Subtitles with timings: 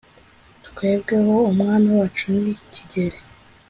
[0.65, 3.19] twebwe ho umwami wacu ni kigeli,